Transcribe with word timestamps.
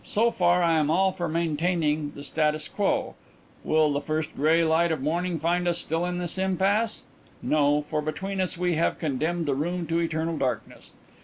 "So 0.03 0.31
far, 0.31 0.63
I 0.63 0.79
am 0.79 0.89
all 0.89 1.11
for 1.11 1.29
maintaining 1.29 2.13
the 2.15 2.23
status 2.23 2.67
quo. 2.67 3.13
Will 3.63 3.93
the 3.93 4.01
first 4.01 4.35
grey 4.35 4.63
light 4.63 4.91
of 4.91 4.99
morning 4.99 5.37
find 5.37 5.67
us 5.67 5.77
still 5.77 6.05
in 6.05 6.17
this 6.17 6.39
impasse? 6.39 7.03
No, 7.43 7.83
for 7.83 8.01
between 8.01 8.41
us 8.41 8.57
we 8.57 8.77
have 8.77 8.97
condemned 8.97 9.45
the 9.45 9.53
room 9.53 9.85
to 9.85 9.99
eternal 9.99 10.39
darkness. 10.39 10.89